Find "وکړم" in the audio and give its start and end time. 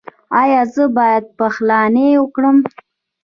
2.19-2.57